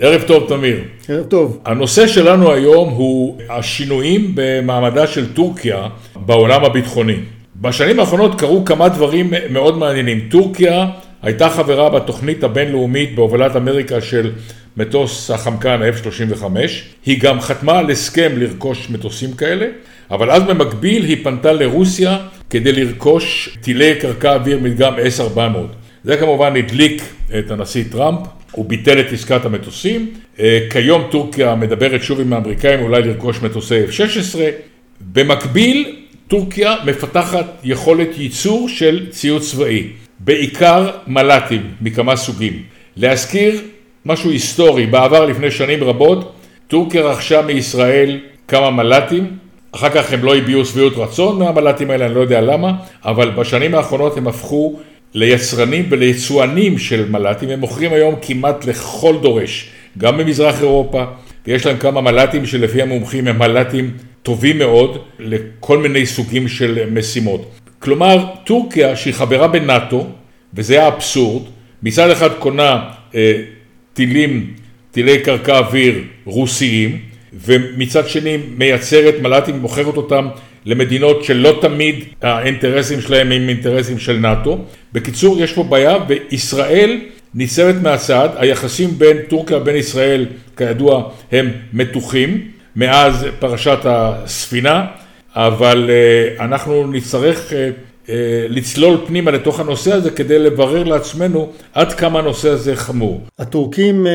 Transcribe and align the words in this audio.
ערב 0.00 0.22
טוב, 0.22 0.48
תמיר. 0.48 0.80
ערב 1.08 1.24
טוב. 1.24 1.58
הנושא 1.64 2.06
שלנו 2.06 2.52
היום 2.52 2.88
הוא 2.88 3.38
השינויים 3.48 4.32
במעמדה 4.34 5.06
של 5.06 5.32
טורקיה 5.32 5.86
בעולם 6.16 6.64
הביטחוני. 6.64 7.16
בשנים 7.56 8.00
האחרונות 8.00 8.40
קרו 8.40 8.64
כמה 8.64 8.88
דברים 8.88 9.32
מאוד 9.50 9.78
מעניינים. 9.78 10.28
טורקיה 10.30 10.86
הייתה 11.22 11.48
חברה 11.48 11.90
בתוכנית 11.90 12.44
הבינלאומית 12.44 13.14
בהובלת 13.14 13.56
אמריקה 13.56 14.00
של 14.00 14.32
מטוס 14.76 15.30
החמקן 15.30 15.82
ה-F-35. 15.82 16.44
היא 17.06 17.20
גם 17.20 17.40
חתמה 17.40 17.78
על 17.78 17.90
הסכם 17.90 18.32
לרכוש 18.36 18.90
מטוסים 18.90 19.32
כאלה, 19.32 19.66
אבל 20.10 20.30
אז 20.30 20.42
במקביל 20.42 21.04
היא 21.04 21.24
פנתה 21.24 21.52
לרוסיה 21.52 22.18
כדי 22.50 22.72
לרכוש 22.72 23.58
טילי 23.60 23.94
קרקע 23.94 24.34
אוויר 24.34 24.58
מדגם 24.62 24.94
S-400. 24.94 25.38
זה 26.04 26.16
כמובן 26.16 26.56
הדליק 26.56 27.02
את 27.38 27.50
הנשיא 27.50 27.84
טראמפ, 27.90 28.18
הוא 28.52 28.64
ביטל 28.64 29.00
את 29.00 29.12
עסקת 29.12 29.44
המטוסים. 29.44 30.14
אה, 30.40 30.58
כיום 30.70 31.02
טורקיה 31.10 31.54
מדברת 31.54 32.02
שוב 32.02 32.20
עם 32.20 32.32
האמריקאים 32.32 32.80
אולי 32.80 33.02
לרכוש 33.02 33.42
מטוסי 33.42 33.84
F-16. 33.84 34.38
במקביל, 35.12 35.96
טורקיה 36.28 36.74
מפתחת 36.86 37.46
יכולת 37.64 38.18
ייצור 38.18 38.68
של 38.68 39.06
ציוד 39.10 39.42
צבאי, 39.42 39.86
בעיקר 40.18 40.90
מל"טים 41.06 41.62
מכמה 41.80 42.16
סוגים. 42.16 42.62
להזכיר 42.96 43.60
משהו 44.06 44.30
היסטורי, 44.30 44.86
בעבר 44.86 45.26
לפני 45.26 45.50
שנים 45.50 45.84
רבות, 45.84 46.32
טורקיה 46.68 47.02
רכשה 47.02 47.42
מישראל 47.42 48.18
כמה 48.48 48.70
מל"טים, 48.70 49.36
אחר 49.72 49.88
כך 49.88 50.12
הם 50.12 50.24
לא 50.24 50.36
הביעו 50.36 50.64
שביעות 50.64 50.92
רצון 50.96 51.38
מהמל"טים 51.38 51.90
האלה, 51.90 52.06
אני 52.06 52.14
לא 52.14 52.20
יודע 52.20 52.40
למה, 52.40 52.72
אבל 53.04 53.30
בשנים 53.30 53.74
האחרונות 53.74 54.16
הם 54.16 54.28
הפכו 54.28 54.78
ליצרנים 55.14 55.86
וליצואנים 55.90 56.78
של 56.78 57.08
מל"טים, 57.10 57.48
הם 57.48 57.60
מוכרים 57.60 57.92
היום 57.92 58.14
כמעט 58.22 58.64
לכל 58.64 59.16
דורש, 59.22 59.70
גם 59.98 60.18
במזרח 60.18 60.60
אירופה, 60.60 61.04
ויש 61.46 61.66
להם 61.66 61.76
כמה 61.76 62.00
מל"טים 62.00 62.46
שלפי 62.46 62.82
המומחים 62.82 63.28
הם 63.28 63.38
מל"טים 63.38 63.90
טובים 64.22 64.58
מאוד 64.58 64.98
לכל 65.18 65.78
מיני 65.78 66.06
סוגים 66.06 66.48
של 66.48 66.90
משימות. 66.92 67.50
כלומר, 67.78 68.24
טורקיה 68.44 68.96
שהיא 68.96 69.14
חברה 69.14 69.48
בנאט"ו, 69.48 70.06
וזה 70.54 70.82
האבסורד, 70.82 71.42
מצד 71.82 72.10
אחד 72.10 72.32
קונה 72.38 72.90
אה, 73.14 73.42
טילים, 73.94 74.54
טילי 74.90 75.18
קרקע 75.18 75.58
אוויר 75.58 76.02
רוסיים, 76.24 76.98
ומצד 77.32 78.08
שני 78.08 78.36
מייצרת 78.56 79.14
מל"טים 79.22 79.54
ומוכרת 79.54 79.96
אותם 79.96 80.28
למדינות 80.68 81.24
שלא 81.24 81.58
תמיד 81.60 82.04
האינטרסים 82.22 83.00
שלהם 83.00 83.32
הם 83.32 83.48
אינטרסים 83.48 83.98
של 83.98 84.16
נאט"ו. 84.16 84.58
בקיצור, 84.92 85.40
יש 85.40 85.52
פה 85.52 85.62
בעיה, 85.62 85.96
וישראל 86.08 87.00
ניצבת 87.34 87.74
מהצד, 87.82 88.28
היחסים 88.36 88.90
בין 88.98 89.16
טורקיה 89.28 89.56
ובין 89.56 89.76
ישראל, 89.76 90.26
כידוע, 90.56 91.10
הם 91.32 91.50
מתוחים 91.72 92.40
מאז 92.76 93.26
פרשת 93.38 93.78
הספינה, 93.84 94.86
אבל 95.34 95.90
אה, 95.90 96.44
אנחנו 96.44 96.86
נצטרך 96.86 97.52
אה, 97.52 97.70
אה, 98.08 98.46
לצלול 98.48 98.96
פנימה 99.06 99.30
לתוך 99.30 99.60
הנושא 99.60 99.92
הזה 99.92 100.10
כדי 100.10 100.38
לברר 100.38 100.84
לעצמנו 100.84 101.52
עד 101.72 101.92
כמה 101.92 102.18
הנושא 102.18 102.48
הזה 102.48 102.76
חמור. 102.76 103.20
הטורקים 103.38 104.06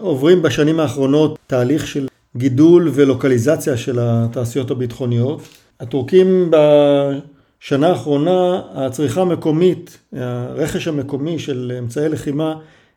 עוברים 0.00 0.42
בשנים 0.42 0.80
האחרונות 0.80 1.38
תהליך 1.46 1.86
של 1.86 2.06
גידול 2.36 2.90
ולוקליזציה 2.94 3.76
של 3.76 3.98
התעשיות 4.00 4.70
הביטחוניות. 4.70 5.40
הטורקים 5.80 6.50
בשנה 6.50 7.88
האחרונה, 7.88 8.62
הצריכה 8.74 9.20
המקומית, 9.20 9.98
הרכש 10.12 10.88
המקומי 10.88 11.38
של 11.38 11.72
אמצעי 11.78 12.08
לחימה 12.08 12.54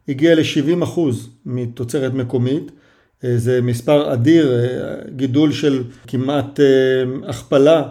הגיע 0.10 0.36
ל-70% 0.36 1.00
מתוצרת 1.45 2.14
מקומית. 2.14 2.72
זה 3.22 3.62
מספר 3.62 4.14
אדיר, 4.14 4.54
גידול 5.16 5.52
של 5.52 5.84
כמעט 6.08 6.60
אה, 6.60 7.30
הכפלה 7.30 7.84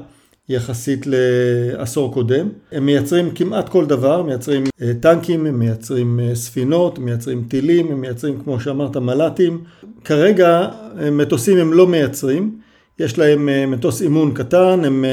יחסית 0.49 1.07
לעשור 1.07 2.13
קודם. 2.15 2.49
הם 2.73 2.87
מייצרים 2.87 3.31
כמעט 3.31 3.69
כל 3.69 3.87
דבר, 3.87 4.23
מייצרים 4.23 4.65
אה, 4.83 4.93
טנקים, 5.01 5.47
הם 5.47 5.59
מייצרים 5.59 6.21
אה, 6.21 6.35
ספינות, 6.35 6.99
מייצרים 6.99 7.45
טילים, 7.49 7.93
הם 7.93 8.01
מייצרים 8.01 8.41
כמו 8.45 8.61
שאמרת 8.61 8.97
מל"טים. 8.97 9.65
כרגע 10.05 10.69
מטוסים 11.13 11.59
הם 11.59 11.73
לא 11.73 11.87
מייצרים, 11.87 12.59
יש 12.99 13.19
להם 13.19 13.49
אה, 13.49 13.67
מטוס 13.67 14.03
אימון 14.03 14.35
קטן, 14.35 14.85
הם 14.85 15.05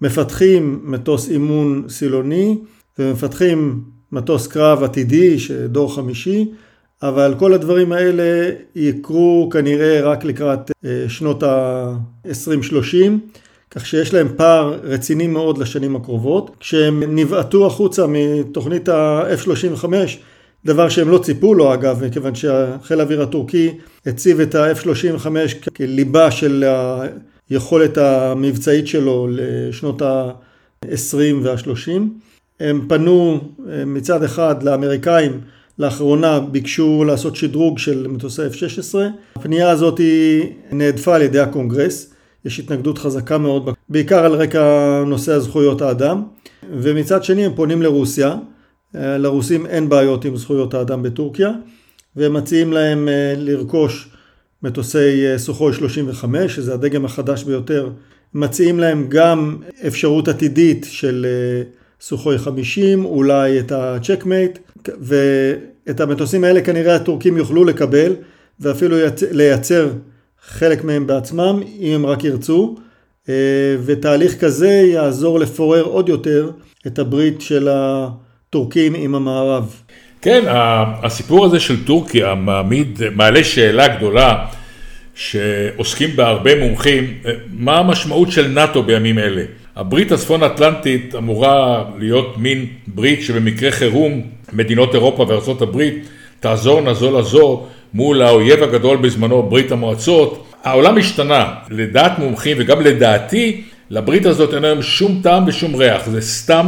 מפתחים 0.00 0.80
מטוס 0.84 1.30
אימון 1.30 1.84
סילוני 1.88 2.58
ומפתחים 2.98 3.84
מטוס 4.12 4.46
קרב 4.46 4.82
עתידי, 4.82 5.36
דור 5.68 5.94
חמישי, 5.94 6.50
אבל 7.02 7.34
כל 7.38 7.52
הדברים 7.52 7.92
האלה 7.92 8.50
יקרו 8.74 9.48
כנראה 9.52 10.00
רק 10.02 10.24
לקראת 10.24 10.70
שנות 11.08 11.42
ה-2030. 11.42 13.12
כך 13.74 13.86
שיש 13.86 14.14
להם 14.14 14.28
פער 14.36 14.78
רציני 14.82 15.26
מאוד 15.26 15.58
לשנים 15.58 15.96
הקרובות. 15.96 16.50
כשהם 16.60 17.16
נבעטו 17.16 17.66
החוצה 17.66 18.06
מתוכנית 18.08 18.88
ה-F-35, 18.88 19.84
דבר 20.64 20.88
שהם 20.88 21.08
לא 21.08 21.18
ציפו 21.18 21.54
לו 21.54 21.74
אגב, 21.74 22.04
מכיוון 22.04 22.34
שהחיל 22.34 23.00
האוויר 23.00 23.22
הטורקי 23.22 23.70
הציב 24.06 24.40
את 24.40 24.54
ה-F-35 24.54 25.26
כליבה 25.76 26.30
של 26.30 26.64
היכולת 27.50 27.98
המבצעית 27.98 28.86
שלו 28.86 29.28
לשנות 29.30 30.02
ה-20 30.02 31.16
וה-30. 31.42 31.90
הם 32.60 32.86
פנו 32.88 33.40
מצד 33.86 34.22
אחד 34.22 34.62
לאמריקאים, 34.62 35.40
לאחרונה 35.78 36.40
ביקשו 36.40 37.04
לעשות 37.04 37.36
שדרוג 37.36 37.78
של 37.78 38.06
מטוסי 38.08 38.42
F-16. 38.42 38.98
הפנייה 39.36 39.70
הזאת 39.70 40.00
נהדפה 40.72 41.14
על 41.14 41.22
ידי 41.22 41.40
הקונגרס. 41.40 42.11
יש 42.44 42.60
התנגדות 42.60 42.98
חזקה 42.98 43.38
מאוד, 43.38 43.68
בעיקר 43.88 44.24
על 44.24 44.32
רקע 44.32 44.62
נושא 45.06 45.32
הזכויות 45.32 45.82
האדם, 45.82 46.22
ומצד 46.72 47.24
שני 47.24 47.44
הם 47.44 47.54
פונים 47.54 47.82
לרוסיה, 47.82 48.36
אה, 48.96 49.18
לרוסים 49.18 49.66
אין 49.66 49.88
בעיות 49.88 50.24
עם 50.24 50.36
זכויות 50.36 50.74
האדם 50.74 51.02
בטורקיה, 51.02 51.50
והם 52.16 52.32
מציעים 52.32 52.72
להם 52.72 53.08
אה, 53.08 53.34
לרכוש 53.36 54.08
מטוסי 54.62 55.26
אה, 55.26 55.38
סוחוי 55.38 55.72
35, 55.72 56.54
שזה 56.54 56.74
הדגם 56.74 57.04
החדש 57.04 57.44
ביותר, 57.44 57.90
מציעים 58.34 58.80
להם 58.80 59.06
גם 59.08 59.56
אפשרות 59.86 60.28
עתידית 60.28 60.86
של 60.90 61.26
סוחוי 62.00 62.38
50, 62.38 63.04
אולי 63.04 63.60
את 63.60 63.72
הצ'קמייט, 63.72 64.58
ואת 65.00 66.00
המטוסים 66.00 66.44
האלה 66.44 66.60
כנראה 66.60 66.94
הטורקים 66.94 67.36
יוכלו 67.36 67.64
לקבל, 67.64 68.14
ואפילו 68.60 68.96
לייצר 69.30 69.90
חלק 70.46 70.84
מהם 70.84 71.06
בעצמם, 71.06 71.60
אם 71.80 71.92
הם 71.94 72.06
רק 72.06 72.24
ירצו, 72.24 72.76
אה, 73.28 73.34
ותהליך 73.84 74.40
כזה 74.40 74.70
יעזור 74.70 75.40
לפורר 75.40 75.82
עוד 75.82 76.08
יותר 76.08 76.50
את 76.86 76.98
הברית 76.98 77.40
של 77.40 77.68
הטורקים 77.70 78.94
עם 78.94 79.14
המערב. 79.14 79.74
כן, 80.22 80.44
הסיפור 81.02 81.44
הזה 81.44 81.60
של 81.60 81.84
טורקיה 81.84 82.34
מעמיד, 82.34 83.00
מעלה 83.14 83.44
שאלה 83.44 83.96
גדולה 83.96 84.46
שעוסקים 85.14 86.16
בה 86.16 86.28
הרבה 86.28 86.60
מומחים, 86.60 87.18
מה 87.50 87.78
המשמעות 87.78 88.32
של 88.32 88.48
נאט"ו 88.48 88.82
בימים 88.82 89.18
אלה? 89.18 89.42
הברית 89.76 90.12
הצפון 90.12 90.42
אטלנטית 90.42 91.14
אמורה 91.14 91.84
להיות 91.98 92.38
מין 92.38 92.66
ברית 92.86 93.22
שבמקרה 93.22 93.70
חירום 93.70 94.22
מדינות 94.52 94.94
אירופה 94.94 95.26
הברית 95.60 96.08
תעזורנה 96.40 96.94
זו 96.94 97.18
לזו 97.18 97.66
מול 97.94 98.22
האויב 98.22 98.62
הגדול 98.62 98.96
בזמנו, 98.96 99.42
ברית 99.42 99.72
המועצות. 99.72 100.46
העולם 100.64 100.98
השתנה, 100.98 101.54
לדעת 101.70 102.18
מומחים 102.18 102.56
וגם 102.60 102.80
לדעתי, 102.80 103.64
לברית 103.90 104.26
הזאת 104.26 104.54
אין 104.54 104.64
היום 104.64 104.82
שום 104.82 105.20
טעם 105.22 105.44
ושום 105.46 105.74
ריח, 105.74 106.06
זה 106.06 106.20
סתם 106.20 106.66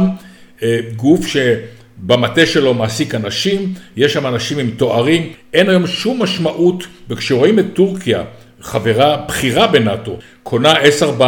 אה, 0.63 0.79
גוף 0.95 1.27
שבמטה 1.27 2.45
שלו 2.45 2.73
מעסיק 2.73 3.15
אנשים, 3.15 3.73
יש 3.97 4.13
שם 4.13 4.27
אנשים 4.27 4.59
עם 4.59 4.69
תוארים, 4.77 5.29
אין 5.53 5.69
היום 5.69 5.87
שום 5.87 6.23
משמעות, 6.23 6.83
וכשרואים 7.09 7.59
את 7.59 7.65
טורקיה, 7.73 8.23
חברה 8.61 9.17
בכירה 9.27 9.67
בנאט"ו, 9.67 10.17
קונה 10.43 10.73
S-400, 10.73 11.23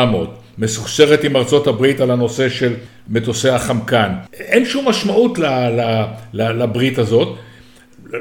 מסוכסרת 0.58 1.24
עם 1.24 1.36
ארצות 1.36 1.68
הברית 1.68 2.02
על 2.02 2.12
הנושא 2.12 2.50
של 2.50 2.74
מטוסי 3.10 3.50
החמקן, 3.50 4.10
אין 4.34 4.66
שום 4.66 4.90
משמעות 4.90 5.40
ל, 5.40 5.46
ל, 5.46 6.04
ל, 6.34 6.64
לברית 6.64 7.00
הזאת. 7.00 7.38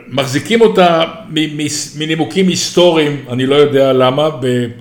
מחזיקים 0.08 0.60
אותה 0.60 1.04
מנימוקים 1.96 2.48
היסטוריים, 2.48 3.24
אני 3.30 3.46
לא 3.46 3.54
יודע 3.54 3.92
למה, 3.92 4.28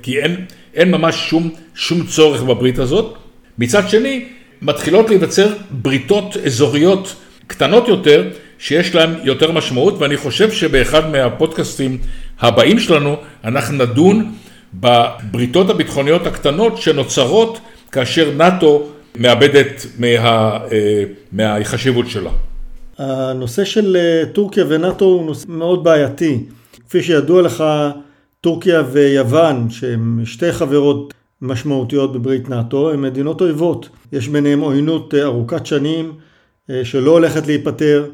כי 0.02 0.20
אין, 0.20 0.46
אין 0.74 0.92
ממש 0.92 1.30
שום, 1.30 1.50
שום 1.76 2.06
צורך 2.06 2.44
בברית 2.44 2.80
הזאת. 2.80 3.16
מצד 3.58 3.90
שני, 3.90 4.26
מתחילות 4.62 5.10
להיווצר 5.10 5.54
בריתות 5.72 6.38
אזוריות 6.46 7.16
קטנות 7.48 7.88
יותר, 7.88 8.30
שיש 8.60 8.96
להן 8.96 9.10
יותר 9.24 9.52
משמעות, 9.52 9.96
ואני 10.00 10.18
חושב 10.18 10.52
שבאחד 10.52 11.12
מהפודקאסטים 11.12 11.98
הבאים 12.40 12.80
שלנו, 12.80 13.16
אנחנו 13.44 13.78
נדון 13.78 14.32
בבריתות 14.74 15.70
הביטחוניות 15.70 16.28
הקטנות 16.28 16.78
שנוצרות 16.78 17.60
כאשר 17.92 18.32
נאט"ו 18.38 18.90
מאבדת 19.16 19.86
מה, 20.00 20.08
אה, 20.72 21.04
מהחשיבות 21.32 22.10
שלה. 22.10 22.30
הנושא 22.98 23.66
של 23.66 23.96
אה, 23.96 24.24
טורקיה 24.34 24.66
ונאט"ו 24.68 25.06
הוא 25.06 25.26
נושא 25.26 25.46
מאוד 25.50 25.84
בעייתי. 25.84 26.44
כפי 26.88 27.04
שידוע 27.04 27.42
לך, 27.42 27.64
טורקיה 28.42 28.84
ויוון, 28.92 29.70
שהן 29.70 30.22
שתי 30.26 30.52
חברות 30.52 31.14
משמעותיות 31.42 32.14
בברית 32.14 32.50
נאט"ו, 32.50 32.92
הן 32.92 33.02
מדינות 33.02 33.42
אויבות. 33.42 33.90
יש 34.12 34.28
ביניהן 34.28 34.60
עוינות 34.60 35.14
ארוכת 35.14 35.66
שנים 35.66 36.14
שלא 36.84 37.12
הולכת 37.12 37.48
להיפטר. 37.48 38.06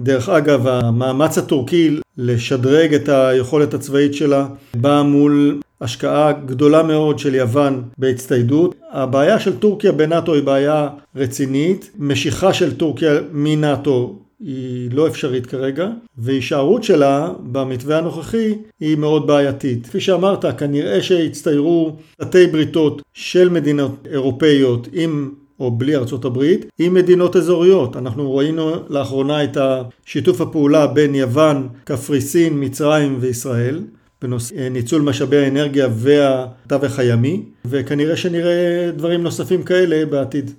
דרך 0.00 0.28
אגב, 0.28 0.66
המאמץ 0.66 1.38
הטורקי 1.38 2.00
לשדרג 2.18 2.94
את 2.94 3.08
היכולת 3.08 3.74
הצבאית 3.74 4.14
שלה 4.14 4.46
בא 4.74 5.02
מול 5.02 5.60
השקעה 5.80 6.32
גדולה 6.32 6.82
מאוד 6.82 7.18
של 7.18 7.34
יוון 7.34 7.82
בהצטיידות. 7.98 8.74
הבעיה 8.92 9.40
של 9.40 9.58
טורקיה 9.58 9.92
בנאט"ו 9.92 10.34
היא 10.34 10.42
בעיה 10.42 10.88
רצינית. 11.16 11.90
משיכה 11.98 12.52
של 12.52 12.76
טורקיה 12.76 13.12
מנאט"ו 13.32 14.18
היא 14.40 14.90
לא 14.92 15.06
אפשרית 15.06 15.46
כרגע, 15.46 15.88
והישארות 16.18 16.84
שלה 16.84 17.28
במתווה 17.42 17.98
הנוכחי 17.98 18.54
היא 18.80 18.96
מאוד 18.96 19.26
בעייתית. 19.26 19.86
כפי 19.86 20.00
שאמרת, 20.00 20.58
כנראה 20.58 21.02
שהצטיירו 21.02 21.96
תתי 22.20 22.46
בריתות 22.46 23.02
של 23.14 23.48
מדינות 23.48 24.06
אירופאיות 24.10 24.88
עם 24.92 25.30
או 25.60 25.70
בלי 25.70 25.96
ארצות 25.96 26.24
הברית, 26.24 26.66
עם 26.78 26.94
מדינות 26.94 27.36
אזוריות. 27.36 27.96
אנחנו 27.96 28.36
ראינו 28.36 28.70
לאחרונה 28.88 29.44
את 29.44 29.56
שיתוף 30.06 30.40
הפעולה 30.40 30.86
בין 30.86 31.14
יוון, 31.14 31.68
קפריסין, 31.84 32.52
מצרים 32.64 33.16
וישראל. 33.20 33.80
בנושא 34.22 34.68
ניצול 34.70 35.02
משאבי 35.02 35.36
האנרגיה 35.36 35.88
והתווך 35.92 36.98
הימי, 36.98 37.42
וכנראה 37.64 38.16
שנראה 38.16 38.90
דברים 38.96 39.22
נוספים 39.22 39.62
כאלה 39.62 40.06
בעתיד. 40.06 40.50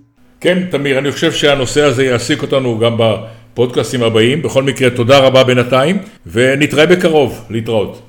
כן, 0.41 0.63
תמיר, 0.71 0.97
אני 0.97 1.11
חושב 1.11 1.31
שהנושא 1.31 1.83
הזה 1.83 2.03
יעסיק 2.05 2.41
אותנו 2.41 2.79
גם 2.79 2.97
בפודקאסטים 2.97 4.03
הבאים. 4.03 4.41
בכל 4.41 4.63
מקרה, 4.63 4.89
תודה 4.89 5.19
רבה 5.19 5.43
בינתיים, 5.43 5.97
ונתראה 6.27 6.85
בקרוב. 6.85 7.45
להתראות. 7.49 7.97